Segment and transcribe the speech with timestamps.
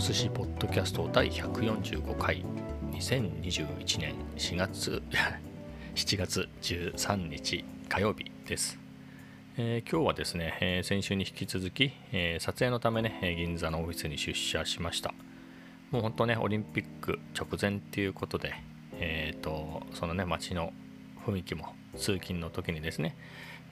[0.00, 2.42] 寿司ポッドキャスト第145回。
[2.92, 5.02] 2021年4月
[5.94, 8.78] 7月13日火曜日です、
[9.58, 15.12] えー、今日はですね、えー、先週に引き続き、えー、撮影のためね銀座のオフィスに出社しました。
[15.90, 18.54] もう本当ねオリンピック直前っていうことで
[18.94, 20.72] えっ、とそのね街の
[21.26, 23.16] 雰囲気も通勤の時にですね、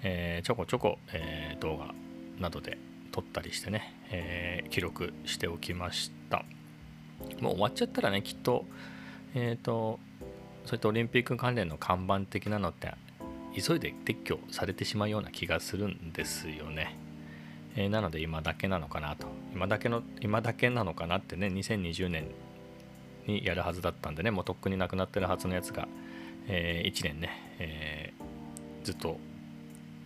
[0.02, 1.94] えちょこちょこ、え動画
[2.38, 2.76] などで
[3.18, 6.44] 撮ったりしてね、えー、記録しておきました。
[7.40, 8.64] もう終わっちゃったらねきっと
[9.34, 9.98] えっ、ー、と
[10.64, 12.94] そういったオリンピック関連の看板的なのって
[13.56, 16.96] 急いで撤去されてしまうような気がするんですよね、
[17.74, 19.26] えー、なので今だけなのかなと。
[19.52, 22.28] 今だけの今だけなのかなってね2020年
[23.26, 25.88] にやるはずだったんでねもうとっくになくなってるはずのやつが、
[26.46, 28.12] え、1年ね、え、
[28.84, 29.18] ずっと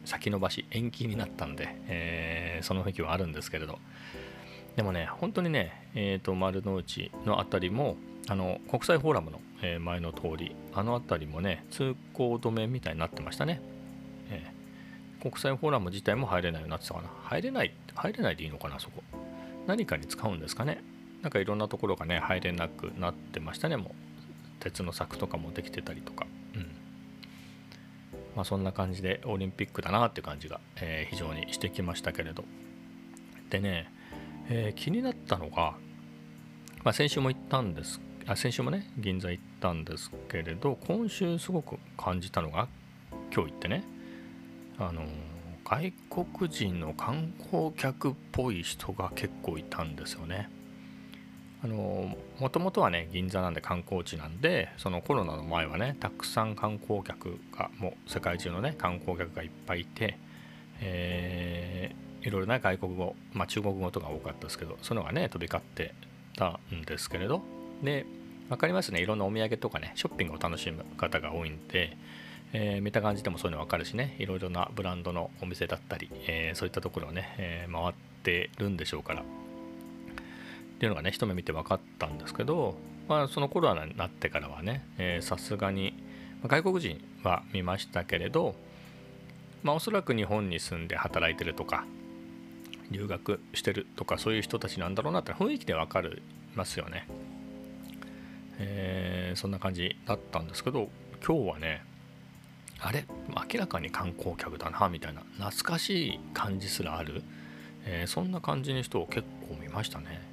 [0.05, 3.79] 先延ばし延期になったんで、えー、その雰囲気はあるんですけれど。
[4.77, 7.97] でもね本当にね、えーと、丸の内の辺りも
[8.29, 9.41] あの国際フォーラムの、
[9.81, 13.61] 前の通りあの辺りもね通行止めみたいになってましたね、
[14.31, 17.09] えー、国際フォーラム自体も入れないようになってたかな。
[17.23, 19.03] 入れない入れないでいいのかなそこ。
[19.67, 20.83] 何かに使うんですかね。
[21.23, 23.77] なんかいろんなところがね入れなくなってましたね。
[23.77, 23.93] もう
[24.59, 26.27] 鉄の柵とかもできてたりとか。
[28.35, 32.45] まあ、そんな感じでオリンピックだなって感じが、えー、非常にしてきましたけれど
[33.51, 33.93] でね、
[34.49, 35.75] えー、気になったのが、
[36.83, 42.69] まあ、先週も行ったんですあ先週もね銀座行ったんですけれど今週すごく感じたのが
[43.35, 43.85] 今日行ってね
[44.79, 45.03] あの
[45.65, 50.51] 外国人の観光客っぽい人が結構いたんですよね。
[51.65, 60.19] あのもともとはね銀座なんで観光地なんでそのコロナの前はねたくさん観光客がもう世界中のね観光客がいっぱいいて、
[60.81, 65.95] えー、いろいろな外国語、まあ、中国語とか多かったですけどそういうのがね飛び交って
[66.37, 67.43] たんですけれど。
[67.83, 68.07] で
[68.49, 71.97] 分かりますねいろんなお土産とかねショッピングを楽しむ方が多いんで、
[72.53, 79.42] えー、見た感じでもそういうの分かるしねいろいろなブランドのお店だったり、えー、そういったところをね、え回ってるんでしょうから。
[80.83, 82.75] っていうのがね一目見て分かったんですけど、
[83.09, 84.85] まあ、そのコロナになってからはね
[85.21, 85.95] さすがに
[86.45, 88.57] 外国人は見ましたけれど、
[89.63, 91.85] まあ、おそらく日本に住んで働いてるとか
[92.91, 96.21] 留学してるとかそういう人たちなんだろうなって雰囲気で分かり
[96.57, 97.07] ますよね、
[98.59, 100.89] えー、そんな感じだったんですけど
[101.25, 101.85] 今日はね
[102.81, 103.05] あれ？
[103.29, 107.23] 明らかに観光客だなみたいな懐かしい感じすらある、
[107.85, 110.32] えー、そんな感じの人を結構見ましたね。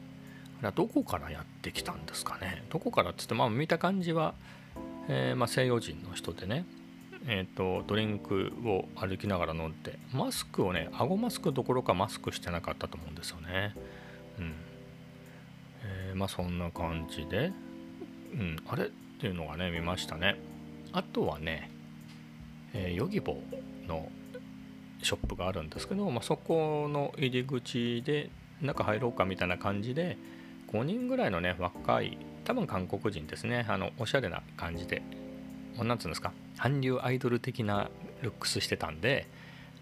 [0.76, 2.64] どこからやってきたんですかね？
[2.70, 4.34] どこからっつって、まあ、見た感じは、
[5.08, 6.66] えー、まあ、西洋人の人でね、
[7.28, 13.74] えーと、ドリンクを歩きながら飲んでマスクをね顎マスクどころかマスクしてなかったと思うんですよね。
[14.38, 14.54] うん。
[15.84, 17.52] えー、まあそんな感じで
[18.34, 18.58] うん。
[18.68, 18.88] あれっ
[19.20, 20.38] ていうのがね見ましたね。
[20.92, 21.70] あとはね、
[22.74, 24.10] えー、ヨギボーの
[25.02, 28.30] ショップがあるんですけど、まあ、そこの入り口で
[28.62, 30.18] 中入ろうかみたいな感じで、
[30.72, 33.66] 5人ぐらいのね若い多分韓国人ですね。
[33.68, 35.02] あのおしゃれな感じで。
[35.78, 36.32] 何て言うんですか。
[36.58, 37.90] 韓流アイドル的な
[38.22, 39.28] ルックスしてたんで、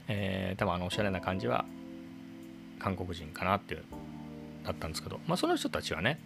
[0.08, 1.66] えー、多分あのおしゃれな感じは
[2.80, 3.84] 韓国人かなっていう
[4.64, 6.20] だったんですけど、まあ、その人たちはね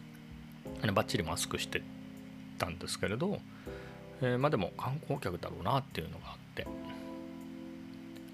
[0.94, 1.82] バッチリマスクして
[2.58, 3.40] たんですけれど、
[4.22, 6.72] えー、まあでも観光客だろうなっていうのがあって、ま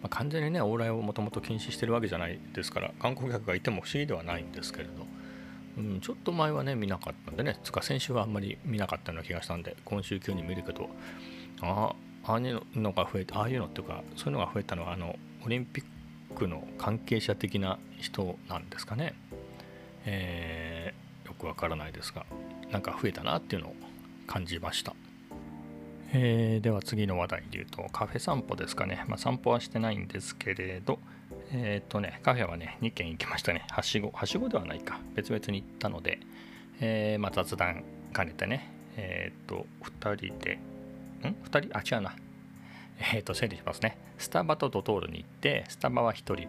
[0.03, 5.16] あ、完全にね往来をもともと禁止してるわけじゃないですから観光客がいても不思議ではないんですけれど。
[5.77, 10.89] うん、ちょっと前はね見なかったんでねつか先週はあんまり見なかったような気がしたんで今週急に見るけど
[11.61, 11.93] あ
[12.23, 19.13] あああいうのが増えたああいうのっていうかそういうのが増えたのはあのオリンピックの関係者的な人なんですかね、
[20.05, 22.25] えー、よくわからないですが
[22.71, 23.75] なんか増えたなっていうのを
[24.25, 24.93] 感じました、
[26.11, 30.99] えー、では次の話題で言うとカフェ散歩ですかね、まあ、散歩はしてないんですけれど
[31.52, 33.66] えっ、とね、カフェはね、2軒行きましたね。
[33.70, 34.99] はしご、はしごではないか。
[35.16, 36.20] 別々に行ったので、
[36.82, 37.84] えー、まあ、雑談
[38.14, 40.55] 兼ねてね、えっ、と、2人で、
[41.23, 41.78] ん ?2 人？
[41.78, 42.16] あ、違うな。
[43.14, 43.97] えっ、と、整理しますね。
[44.17, 46.47] スタバとドトールに行って、スタバは1人で、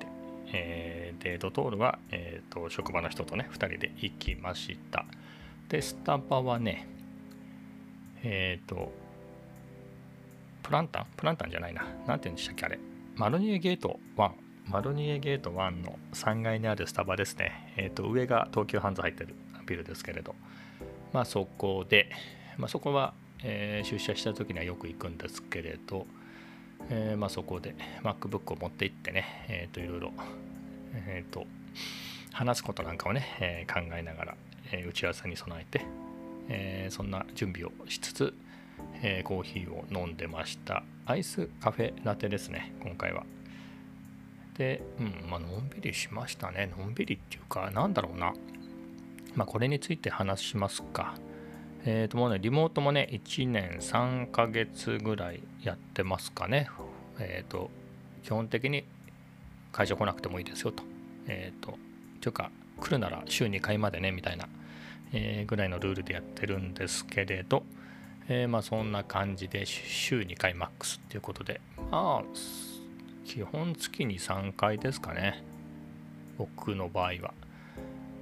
[0.53, 5.05] えー、で、ドトールは、えっ、と、職場の人とね、2人で行きました。
[5.69, 6.89] で、スタバはね、
[8.25, 8.93] えっ、と、
[10.62, 11.06] プランタン？
[11.17, 11.85] プランタンじゃないな。
[12.06, 12.79] なんて言うんでしたっけあれ。
[13.15, 17.73] マルニエゲート1マロニエゲート1の3階にあるスタバですね。
[17.79, 19.35] え、ー、と、上が東急ハンズ入ってる
[19.67, 20.35] ビルですけれど、
[21.12, 22.11] まあそこで、
[22.59, 26.06] まあそこは、えー、出社した時にはよく行くんですけれど、
[26.91, 30.12] えー、まあそこで MacBook を持って行ってね、え、ー、と、いろいろ、
[31.06, 31.47] えっ、と、
[32.32, 34.35] 話すことなんかをね、え考えながら
[34.70, 35.87] え、打ち合わせに備えて、
[36.50, 38.35] え、そんな準備をしつつ、
[39.03, 40.82] えコーヒーを飲んでました。
[41.06, 43.25] アイスカフェラテですね今回は。
[44.58, 44.82] で。
[44.99, 46.70] うんまあのんびりしましたね。
[46.76, 48.34] のんびりっていうかなんだろうな。
[49.34, 51.14] まあこれについて話しますか。
[51.84, 56.69] えっ、ともうねリモートもね1年3ヶ月ぐらいやってますかね。
[57.19, 57.70] えっ、と
[58.22, 58.84] 基本的に
[59.72, 60.82] 会社来なくてもいいですよと。
[61.28, 61.78] えっ、と
[62.20, 62.50] というか
[62.81, 64.49] 来るなら週2回までねみたいな、
[65.12, 67.64] え、ぐらいのルールでやってるんですけれど、
[68.28, 71.60] え、まあそんな感じで週2回マックスっていうことで。
[71.90, 72.68] まあ
[73.29, 75.45] 基本月に3回ですかね。
[76.39, 77.35] 僕の場合は、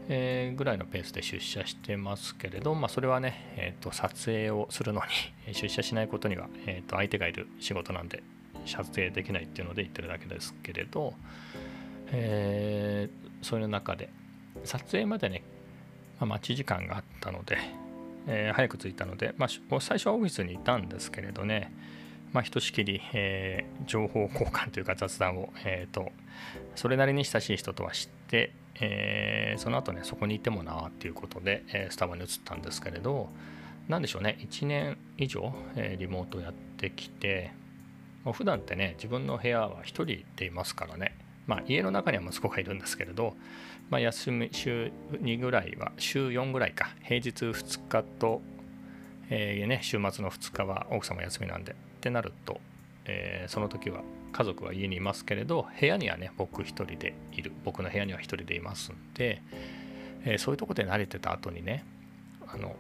[0.09, 5.01] えー、ぐらいのペースで出社してますけれど、まあ、それはね、えーと、撮影をするの
[5.47, 8.25] に 出社しないことには、えーと相手がいる仕事なんで
[8.65, 11.15] 撮影できないっていうので言ってるだけですけれど、
[12.11, 14.11] えー、そういう中で
[14.65, 15.45] 撮影までね、
[16.19, 17.59] まあ、待ち時間があったので、
[18.27, 21.73] えー、早く着いたので、まあ、最初はオフィスにいたんですけれどね、
[22.37, 26.13] まあ、ひとしきり、えー、情報交換というか雑談を、えーと、
[26.75, 33.31] それなりに親しい人とは知って、えー、その後ねそこにいてもなっていうことで、えー、スタバに移ったんですけれど
[33.89, 37.53] 何でしょうね1年以上、えー、リモートやってきて、
[38.23, 40.05] まあ、普段ってね自分の部屋は1人
[40.37, 41.17] でいますからね。
[41.47, 43.35] まあ、家の中には息子がいるんですけれど、
[43.89, 48.43] まあ、休み週2ぐらいは週4ぐらいか平日2日と、
[49.31, 52.61] えーね、週末の2日は奥様休みなんでってなると、
[53.05, 54.03] えー、その時は
[54.33, 57.53] 家族は家にいますけれど部屋にはね僕一人でいる。
[57.65, 59.43] 僕の部屋には一人でいますんで、
[60.25, 61.85] えー、そういうとこで慣れてた後にね
[62.47, 62.77] あの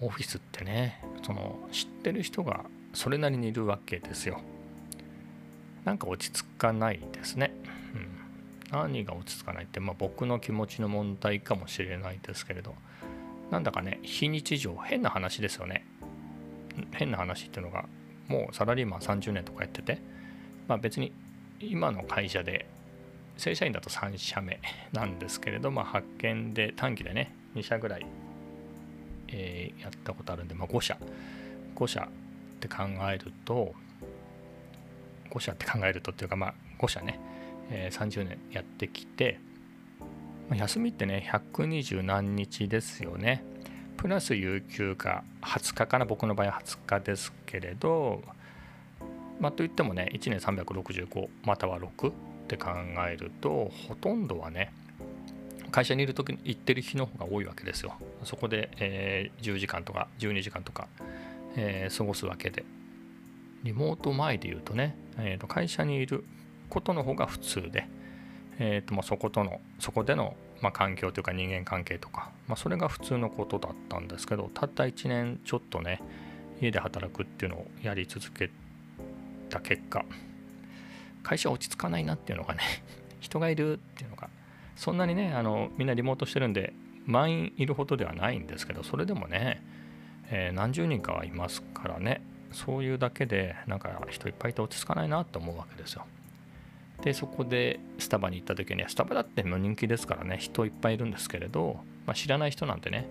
[0.00, 4.40] オフィスってねその知ってる人がそれなりにいるわけですよ。
[5.84, 7.52] なんか落ち着かないですね。
[7.94, 12.74] うん、何が落ち着かないって、まあ、僕の気持ちの問題かもしれないですけれど、
[13.52, 15.86] なんだかね、非日常、変な話ですよね。
[16.92, 17.86] 変な話っていうのが、
[18.28, 20.00] もうサラリーマン30年とかやってて、
[20.68, 21.12] まあ、別に
[21.60, 22.66] 今の会社で
[23.36, 24.60] 正社員だと3社目
[24.92, 28.06] なんですけれど、まあ、発見で短期でね2社ぐらい、
[29.28, 30.98] えー、やったことあるんで、まあ、5社。
[31.74, 33.74] 5社って考えると
[35.30, 37.20] 5社って考えるとっていうかまあ5社ね、
[37.70, 39.38] えー、30年やってきて、
[40.48, 43.44] まあ、休みってね120何日ですよね。
[43.96, 48.22] プラス有給が20日かな僕の場合は20日ですけれど
[49.40, 52.12] まあといってもね1年365または6っ
[52.48, 52.70] て考
[53.08, 54.72] えるとほとんどはね
[55.70, 57.94] 会社にいる時に行ってる日の方が多いわけですよ。
[58.24, 60.88] そこで、えー、10時間とか12時間とか、
[61.56, 62.64] えー、過ごすわけで。
[63.62, 66.24] リモート前で言うとね、えー、と会社にいる
[66.70, 67.88] ことの方が普通で、
[68.58, 76.02] えーとまあ、そことのそこでの、まあ、環境というか人間関係とか、まあ、それが普通のことだったんですけどたった1年ちょっとね
[76.60, 78.50] 家で働くっていうのをやり続け
[79.50, 80.04] た結果
[81.22, 82.62] 会社落ち着かないなっていうのがね
[83.20, 84.30] 人がいるっていうのが
[84.74, 86.72] そんなにねあのみんなリモートしてるんで
[87.04, 89.62] 満員いるほどではないんですけどそれでもね、
[90.30, 92.22] えー、何十人かはいますからね
[92.52, 96.06] そういうだけでなんか人いっぱいいて落ち着かないなと思うわけですよ。
[97.02, 100.38] でそこでスタバに行った時にスタバだっても人気ですからね。
[100.38, 103.08] 人いっぱいいるんですけれど、まあ、知らない人なんてね、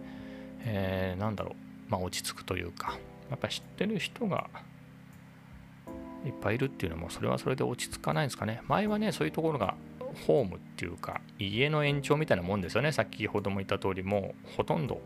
[0.61, 2.97] えー、なんだろう、まあ、落ち着くというか。
[3.29, 4.49] やっぱ知ってる人が
[6.25, 8.61] いっぱいいるっていうのもそれはそれで落ち着かないんですかね。
[8.67, 9.75] 前はねそういうところが
[10.27, 12.91] ホームっていうか家の延長みたいなもんですよね。
[12.91, 15.01] 先ほども言った通りもうほとんど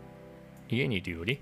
[0.70, 1.40] 家にいるより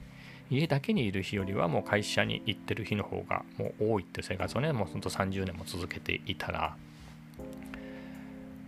[0.51, 6.77] 家だけにいる日よりはもう会社に行ってる日の方がもう多いって生活をねもうほんと30年も続けていたら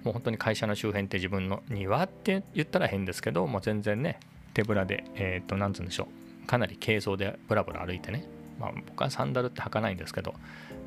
[0.04, 4.18] もう本当に会社の周辺って自分の庭って言ったら変ですけどもう全然ね
[4.54, 6.08] 手ぶらでえっ、ー、と何つうんでしょ
[6.44, 6.46] う。
[6.46, 8.26] かなり軽装でブラブラ歩いてね。
[8.58, 10.34] まあ僕はサンダルって履かないんですけど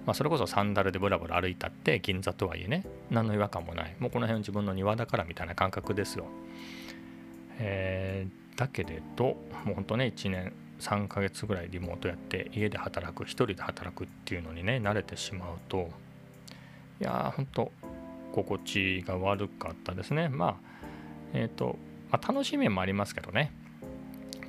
[0.05, 2.85] まあ、それこそサンダルでブラブラ歩いたって銀座とはいえね。
[3.09, 3.95] 何の違和感もない。
[3.99, 6.25] もうこの辺自分の庭だからみたいな感覚ですよ、
[7.59, 15.89] えー、だけれどもうほんとね1年3ヶ月ぐらいリモートやって家で働く1人で働くっていうのにね慣れてしまうと
[16.99, 17.71] いやーほんと
[18.33, 20.27] 心地が悪かったですね。
[20.27, 20.55] まあ
[21.33, 21.77] えっ、ー、と、
[22.11, 23.51] まあ、楽しみもありますけどね。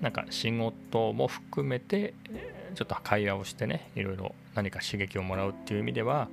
[0.00, 2.14] なんか仕事も含めて
[2.74, 6.28] ちょっと会話をしてねいろいろ何か刺激をもらうっていう意味では、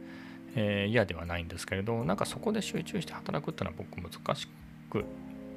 [0.55, 4.47] えー、嫌ではないんですけれどなんかそこで集中して働くっていうのは僕難し
[4.89, 5.05] く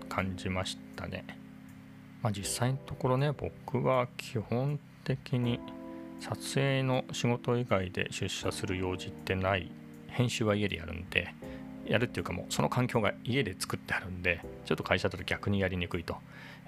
[0.09, 1.25] 感じましたね。
[2.23, 5.59] まあ、実際のところね僕は基本的に
[6.21, 9.71] 撮影の仕事以外で出社する用事ってない。
[10.15, 11.35] 編集は家でやるんで
[11.87, 16.17] やるっていうかもうその環境が家で作ってあるんでちょっと会社だと逆にやりにくいと。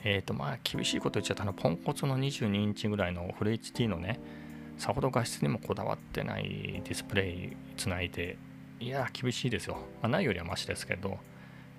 [0.05, 4.21] えっ、ー、とまあ厳しいこと言っちゃったのポンコツの22インチぐらいのフル HD のね
[4.79, 8.37] さほど画質にもこだわってないディスプレイつないで
[8.79, 11.19] いや厳しいですよ、まあ、ないよりはマシですけど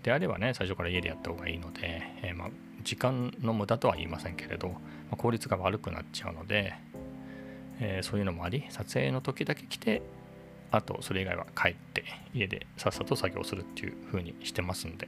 [0.04, 2.50] であればね最初から家でやった方がいいので、えー、まあ
[2.84, 4.80] 時間の無駄とは言いませんけれど、ま
[5.14, 6.74] あ、効率が悪くなっちゃうので、
[7.80, 10.02] えー、そういうのもあり撮影の時だけ来て
[10.72, 15.08] あとそれ以外は帰って家でさっさと作業するっていう風にしてますんで。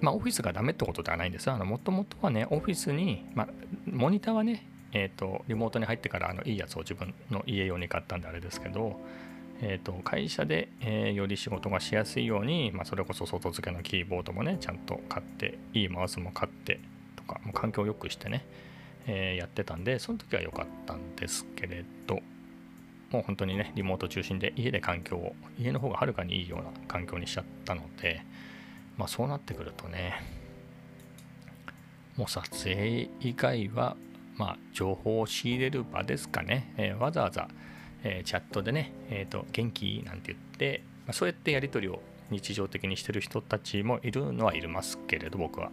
[0.00, 1.46] まあオフィスがダメってことではないんです。
[1.46, 3.48] よもともとはねオフィスに、まあ、
[3.86, 8.98] モニターはねえーと、リモートに入ってからあのいいやつを自分の家用に買ったんであれですけど、
[9.60, 16.80] えーと、会社で、えー、より仕事がしやすいように、まあ、それこそ外付けのキーボードもねちゃんと買っていいマウスも買って
[17.16, 18.46] とかもう環境を良くしてね、
[19.06, 22.20] えー、やってたんでその時は良かったんですけれど
[23.10, 28.22] もう本当にねリモート中心で家で環境を家の方がはるかにいいような環境にしちゃったので
[28.96, 30.22] まあそうなってくるとね
[32.16, 33.96] もう撮影以外は
[34.36, 37.48] まあ、情報を仕入れる場ですかね、えー、わざわざ、
[38.04, 45.70] えー、チャットでね、えーと、元気なんて言って、まあ、そうやってやり取りを日常的にしてる人たちもいるのはいますけれど僕は。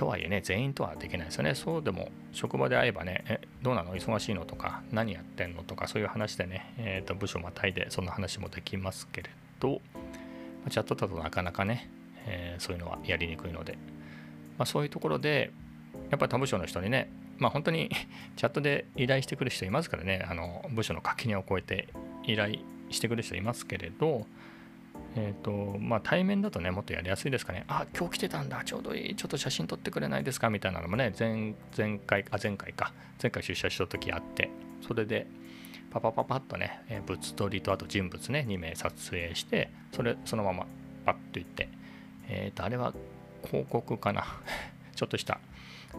[0.00, 1.54] とはいえね全員とはできないですよね。
[1.54, 3.94] そうでも職場で会えばねえどうなの？
[3.94, 4.46] 忙しいの？
[4.46, 5.62] とか何やってんの？
[5.62, 9.28] とかそういう話でね、えーと、部署またいでそんな話もできますけれ
[9.60, 9.82] ど、
[10.64, 11.90] ま、チャットだとなかなかね、
[12.24, 13.74] えー、そういうのはやりにくいので、
[14.56, 15.50] まあ、そういうところで
[16.08, 17.90] やっぱり他部署の人にねまあ本当に
[18.36, 21.88] チャットで依頼してくる人いますからね、あの部署の垣根を越えて
[22.24, 24.26] 依頼してくる人いますけれど、
[25.16, 27.64] え、ー、と、まあ対面だとね、もっとやりやすいですかね。
[27.68, 30.50] あ、今日来てたんだ、ちょうどいい、ちょっと写真撮ってくれないですか？
[30.50, 34.50] みたいなのもね、前前回、あ、前回か、前回出社した時あって、
[34.86, 35.26] それで、
[35.90, 40.66] パパパパッとね、え物撮りとあと人物ね、2名撮影して、それ、そのまま
[41.04, 41.68] パッといって、
[42.28, 42.94] えっ、ー、と、あれは
[43.46, 44.24] 広告かな？
[44.94, 45.40] ちょっとした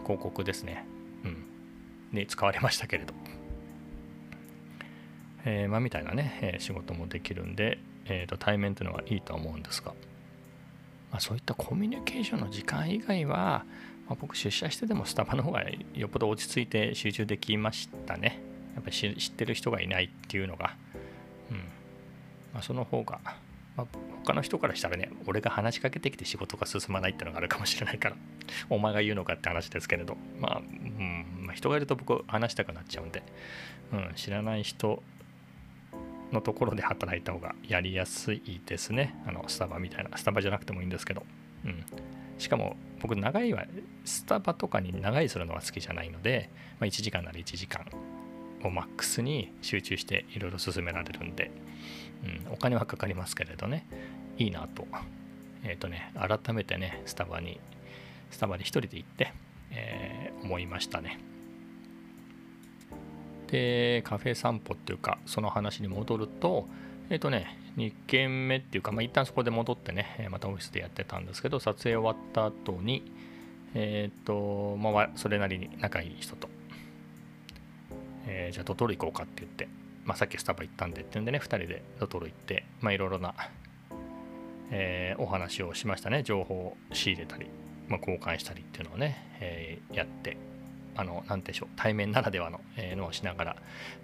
[0.04, 0.86] 広告ですね。
[1.26, 3.14] うん、に使われましたけれど、
[5.44, 9.94] えー、まあ、みたいなね、え、仕事もできるんで、えーと、対面というのはいいと思うんですが、
[11.12, 13.66] まあ、そういったコミュニケーションの時間以外は、
[14.08, 18.40] まあ、僕出社してでもスタバの方がよっぽど落ち着いて集中できましたね。
[18.76, 20.76] やっぱり知ってる人がいないっていうのが、
[21.52, 21.58] うん。
[22.54, 23.20] まあ、その方が
[23.78, 23.88] まあ、
[24.24, 28.16] 他の人からしたらね、俺が話しかけてきて仕事が進まないっていうのがあるかもしれないから、
[28.70, 31.26] お前が言うのかって話ですけれど、まあ、うん。
[31.46, 33.24] まあ、人がいると僕話したくなっちゃうんで、
[33.94, 35.02] うん、知らない人
[36.32, 39.16] のところで働いた方がやりやすいですね。
[39.26, 40.18] あの、スタバみたいな。
[40.18, 41.24] スタバじゃなくてもいいんですけど。
[41.66, 41.84] うん。
[42.38, 43.66] しかも、僕、長いは、
[44.06, 47.86] スタバとかに長いするのは好きじゃないので、まあ、1時間なら1時間
[48.64, 51.52] をマックスに集中していろいろ進められるんで、
[52.46, 53.86] うん、お金はかかりますけれどね、
[54.38, 54.88] いいなと。
[55.64, 57.60] えっ、ー、とね、改めてね、スタバに、
[58.32, 59.34] スタバに一人で行って、
[59.72, 61.20] えー、思いましたね。
[63.52, 66.68] で、カフェ散歩っていうか、その話に戻ると、
[67.10, 73.04] えっ、ー、とね、2軒目っていうか、まあ、一旦そこで戻ってね、またオフィスでやってたんですけど、撮影終わった後に、
[73.74, 76.50] えっ、ー、と、まあ、それなりに仲いい人と、
[78.28, 79.68] えー、じゃあドトール行こうかって言って、
[80.06, 83.34] まあ、さっきスタバ行ったんでっていうんでね、2人でドトール行って、まあ、いろいろな、
[84.72, 86.24] え、お話をしましたね。
[86.24, 87.48] 情報を仕入れたり、
[87.90, 90.38] まあ、交換したりっていうのをね、え、やって、
[90.96, 93.56] あの、なんでしょう、対面ならではの、えー、のをしながら、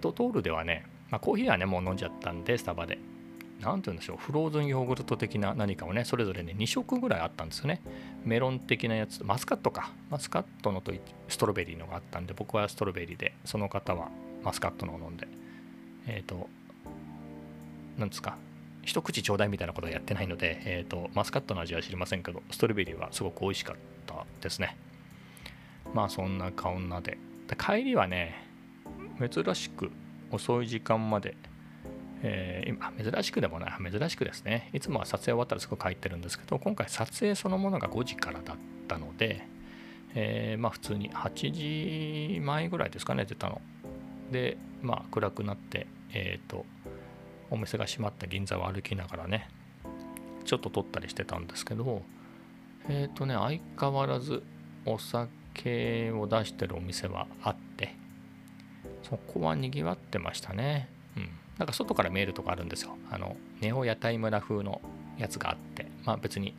[0.01, 2.99] ドトールではね、まあ、コーヒーはね、もう飲んじゃったんで、スタバで。
[3.61, 7.81] なんて言うんでしょう、フローズンヨーグルト的な何かをね、それぞれね、2色ぐらいあったんですよね。
[8.23, 9.91] メロン的なやつ、マスカットか。
[10.09, 10.93] マスカットのと
[11.27, 14.09] ストロベリーのがあったんで、僕はストロベリーで、その方は
[14.43, 15.27] マスカットのを飲んで、
[16.05, 16.47] えっ、ー、と、
[17.97, 18.37] なんですか、
[18.83, 23.75] 一口ちょうだいみたいなことはやってないので、えっ、ー、と、マスカットの味は知りませんけど、ストロベリーはすごく美味しかっ
[24.05, 24.77] たですね。
[25.97, 27.17] まあそんなか女で。
[27.47, 28.35] で帰りはね、
[29.19, 29.89] 珍しく
[30.29, 31.35] 遅い時間まで、
[32.21, 34.69] えー、今、珍しくでもない、珍しくですね。
[34.73, 39.47] いつもは撮影終わったらすぐ帰ってるんですけど、今回撮影そのものが5時からだったので、
[40.13, 43.59] えー、まあ普通に8時前ぐらいですかね、出たの。
[44.31, 46.67] で、まあ暗くなって、えっ、ー、と、
[47.49, 49.49] お店が閉まった銀座を歩きながらね、
[50.45, 52.03] ちょっと撮ったりしてたんですけど、
[52.87, 54.43] えっ、とね、相変わらず
[54.85, 55.27] お酒
[56.13, 57.95] を出してるお店はあって、
[59.03, 60.89] そこは賑わってましたね。
[61.15, 61.29] うん。
[61.57, 62.97] なんか外から見えるとこあるんですよ。
[63.09, 64.81] あの、ネオ屋台村風の
[65.17, 66.55] やつがあって、まあ別に、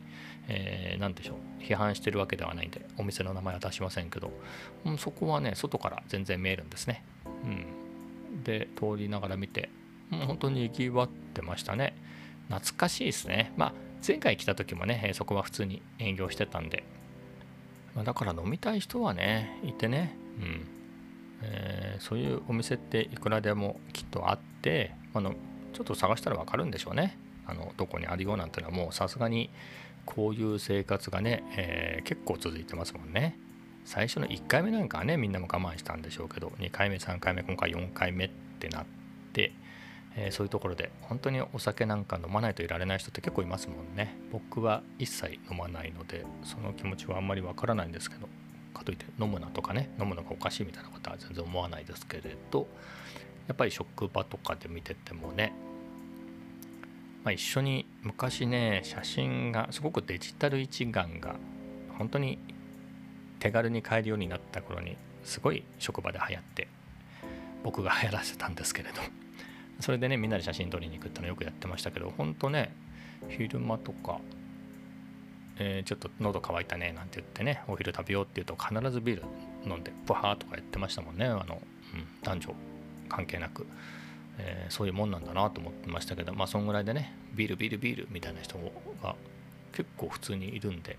[0.47, 4.31] えー、でしょう、批判してるわけではないんで、お店の名前は出しませんけど、
[4.85, 7.03] うん、そこはね、外から全然見えるんですね。
[7.43, 8.43] うん。
[8.43, 9.69] で、通りながら見て、
[10.09, 11.95] もう本当に賑わってましたね。
[12.49, 13.73] 懐かしいですねまあ
[14.05, 16.83] 前回来た時もねそこは普通に営業してたんで、
[17.95, 20.15] まあ、だから飲みたい人はねいてね。
[20.39, 20.67] うん。
[21.41, 25.35] えー、そういうお店っていくらでもきっとあってあの
[25.73, 27.17] ちょっと探したら分かるんでしょうね。
[27.47, 29.49] あのどこにあるよなんてのはもうさすがに
[30.05, 33.37] こういう生活がね、えー、結構続いてますもんね。
[33.85, 38.29] 最初の1回目なんかはねみんなも我慢したんでしょうけど2回目3回目今回4回目っ
[38.59, 38.98] てなって、
[40.21, 44.17] えー、そういうところで本当にお酒なんか飲まないといられない人って結構いますもんね。
[44.31, 48.27] 僕は一切飲まないのでその気持ちはあんまりわからないんですけど
[48.73, 52.67] かといって飲むなとかね飲むのがおかしいみたいなことは全然思わないですけれど
[53.47, 55.53] やっぱり職場とかで見ててもね
[57.21, 61.35] まあ、一緒に昔ね写真がすごくデジタル一眼が
[61.97, 62.39] 本当に
[63.39, 66.67] 手軽に買えるようになった頃にすごい職場で流行って
[67.61, 69.01] 僕が流行らせたんですけれど。
[69.79, 72.73] それでねみんなで写真撮りに行くってのよくやってましたけど本当ね
[73.29, 74.19] 昼間とか、
[75.57, 79.23] えー、ちょっと喉乾いたねなんて言ってねお昼食べようって言うと必ずビール
[79.65, 81.61] 飲んでブハーとかやってましたもんねあの、
[81.93, 82.55] うん、男女
[83.07, 83.65] 関係なく、
[84.37, 88.57] えー、そういうもんなんだなと思ってましたけどまあそんぐらいでねビールビールビールみたいな人
[89.01, 89.15] が
[89.71, 90.97] 結構普通にいるんで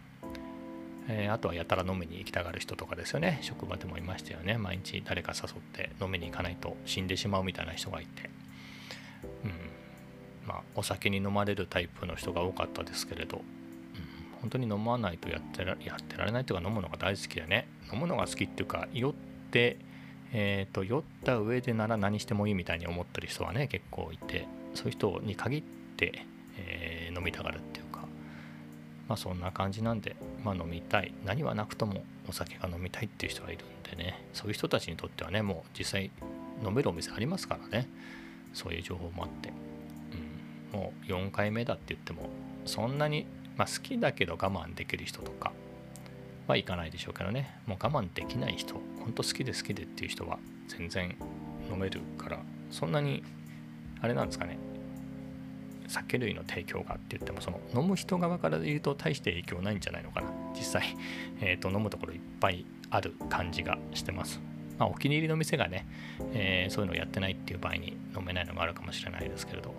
[1.08, 3.38] えー、あとはやたら飲みに行きたがる人とかですよね。
[3.42, 4.58] 職場でもいましたよね。
[4.58, 8.30] 毎日誰か誘って飲みに行かないと死んでしまうみたいな人がいて、
[9.44, 9.52] うん、
[10.46, 13.44] まあお酒に飲まれるタイプの人が多かったですけれど、うん、
[14.40, 17.68] 本当に飲まないとやってらやってられないというか飲むのが大好きでね。
[17.92, 19.12] 飲むのが好きっていうか酔っ
[19.50, 19.78] て
[20.32, 24.46] えーと、酔った上でなら何してもいいみたいに思ってる人はね結構いて。
[24.74, 25.62] そういう人に限っ
[25.96, 26.24] て、
[26.56, 28.00] えー、飲みたがるっていうか。
[29.08, 31.12] まあそんな感じなんで、まあ飲みたい。
[31.24, 36.10] 何はなくともお酒が飲みたいっていう人がいるんでね、そういう人たちにとってはね、もう実際
[36.64, 37.88] 飲めるお店ありますからね、
[38.52, 39.52] そういう情報もあって、
[40.72, 42.30] うん、もう4回目だって言っても、
[42.66, 45.52] そんなに、まあ、好きだけど我慢できる人とか
[46.46, 51.16] はいかないでしょうけどね、もう我慢できない人、本当好きで好きでっていう人は全然
[51.70, 53.22] 飲めるから、そんなに、
[54.00, 54.58] あれなんですかね、
[55.88, 60.28] 酒類の提供がって言ってもその飲む人側から言うと大して影響ないんじゃないのかな。
[60.54, 60.96] 実際、
[61.40, 64.40] えーと、飲むところいっぱいある感じがしてます、
[64.80, 65.86] まあ、お気に入りの店がね、
[66.32, 69.74] えー、そういうのをやってないっていう場合に飲めないのがあるかもしれないですけれど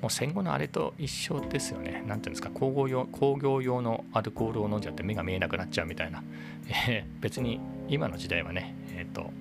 [0.00, 2.04] もう戦後のあれと一緒ですよね。
[2.06, 6.22] なんていうんですか、工業用工業用のアルコールを飲んじゃって目が見えなくなっちゃうみたいな。
[6.88, 7.58] えー、別に
[7.88, 9.32] 今の時代はね、えっ、ー、と、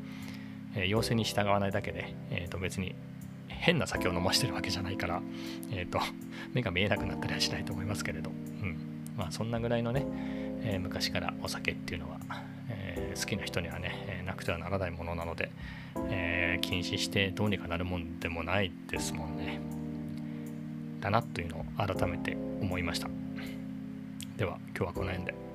[0.74, 2.96] えー、要請に従わないだけで、えー、と別に
[3.50, 5.22] 変な酒を飲ましてるわけじゃないから、
[5.72, 6.00] えーと、
[6.56, 8.78] 目が見えなくなったりはしないと思いますけれど、うん
[9.16, 10.08] まあ、そんなぐらいのね、
[10.64, 12.20] え、昔からお酒っていうのは、
[13.16, 15.52] 好きな人にはね、なくてはならないものなので、
[16.10, 19.60] えー、禁止してどうにかなるもんでもないですもんね。
[21.00, 23.08] だなというのを改めて思いました。
[24.38, 25.47] では今日はこの辺で。